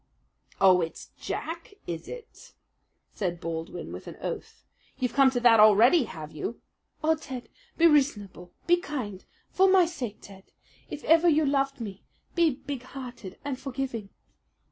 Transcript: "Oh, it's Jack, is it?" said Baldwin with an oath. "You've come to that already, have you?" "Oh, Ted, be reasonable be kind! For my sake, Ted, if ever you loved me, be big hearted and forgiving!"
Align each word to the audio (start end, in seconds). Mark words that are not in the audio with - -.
"Oh, 0.59 0.81
it's 0.81 1.11
Jack, 1.19 1.75
is 1.85 2.07
it?" 2.07 2.53
said 3.13 3.39
Baldwin 3.39 3.93
with 3.93 4.07
an 4.07 4.17
oath. 4.19 4.63
"You've 4.97 5.13
come 5.13 5.29
to 5.29 5.39
that 5.41 5.59
already, 5.59 6.05
have 6.05 6.31
you?" 6.31 6.59
"Oh, 7.03 7.13
Ted, 7.15 7.49
be 7.77 7.85
reasonable 7.85 8.51
be 8.65 8.77
kind! 8.77 9.23
For 9.51 9.69
my 9.69 9.85
sake, 9.85 10.17
Ted, 10.19 10.45
if 10.89 11.03
ever 11.03 11.29
you 11.29 11.45
loved 11.45 11.79
me, 11.79 12.01
be 12.33 12.49
big 12.49 12.81
hearted 12.81 13.37
and 13.45 13.59
forgiving!" 13.59 14.09